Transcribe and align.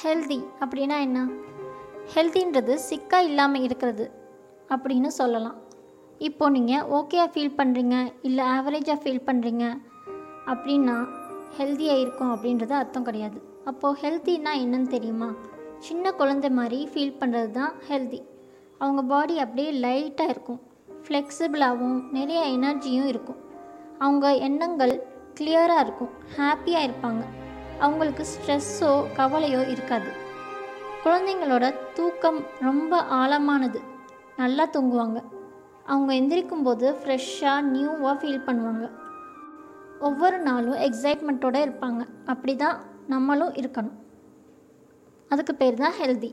Healthy 0.00 0.38
அப்படின்னா 0.62 0.96
என்ன? 1.06 1.18
ஹெல்தின்றது 2.14 2.74
சிக்காக 2.88 3.28
இல்லாமல் 3.28 3.64
இருக்கிறது 3.66 4.04
அப்படின்னு 4.74 5.10
சொல்லலாம். 5.20 5.56
இப்போது 6.28 6.54
நீங்கள் 6.56 6.86
ஓகேயாக 6.98 7.30
ஃபீல் 7.32 7.56
பண்ணுறீங்க 7.60 7.96
இல்லை 8.22 8.44
ஆவரேஜாக 8.56 8.98
ஃபீல் 9.02 9.26
பண்ணுறீங்க 9.28 9.64
அப்படின்னா 10.52 10.96
ஹெல்த்தியாக 11.58 12.02
இருக்கும் 12.04 12.32
அப்படின்றது 12.34 12.74
அர்த்தம் 12.80 13.06
கிடையாது. 13.08 13.38
அப்போது 13.70 13.98
ஹெல்த்தின்னா 14.02 14.52
என்னன்னு 14.64 14.88
தெரியுமா? 14.96 15.30
சின்ன 15.88 16.12
குழந்தை 16.20 16.50
மாதிரி 16.50 16.78
ஃபீல் 16.92 17.18
பண்ணுறது 17.20 17.50
தான் 17.50 17.74
ஹெல்தி 17.88 18.20
அவங்க 18.78 19.02
பாடி 19.02 19.34
அப்படியே 19.38 19.70
லைட்டாக 19.84 20.32
இருக்கும். 20.34 20.60
ஃப்ளெக்சிபிளாகவும் 21.04 22.00
நிறைய 22.18 22.40
எனர்ஜியும் 22.56 23.10
இருக்கும். 23.12 23.42
அவங்க 23.98 24.26
எண்ணங்கள் 24.48 24.94
கிளியராக 25.40 25.84
இருக்கும். 25.86 26.12
ஹாப்பியாக 26.38 26.86
இருப்பாங்க. 26.88 27.22
அவங்களுக்கு 27.78 28.26
ஸ்ட்ரெஸ்ஸோ 28.32 28.90
கவலையோ 29.16 29.68
இருக்காது. 29.68 30.10
குழந்தைங்களோட 31.04 31.74
தூக்கம் 31.94 32.40
ரொம்ப 32.60 33.02
ஆழமானது. 33.02 33.80
நல்லா 34.36 34.66
தூங்குவாங்க. 34.66 35.22
அவங்க 35.84 36.12
எந்திரிக்கும் 36.14 36.62
போது 36.62 36.96
ஃப்ரெஷ்ஷாக 37.02 37.68
நியூவாக 37.74 38.16
ஃபீல் 38.20 38.46
பண்ணுவாங்க. 38.46 38.90
ஒவ்வொரு 39.98 40.38
நாளும் 40.38 40.78
எக்ஸைட்மெண்ட்டோடு 40.78 41.60
இருப்பாங்க. 41.66 42.02
அப்படி 42.24 42.56
தான் 42.56 42.78
நம்மளும் 43.06 43.52
இருக்கணும். 43.52 43.96
அதுக்கு 45.28 45.54
பேர் 45.54 45.82
தான் 45.84 45.96
ஹெல்தி 46.00 46.30